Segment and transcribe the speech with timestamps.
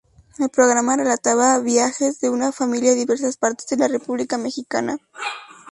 [0.39, 4.97] El programa relataba viajes de una familia a diversas partes de la república mexicana.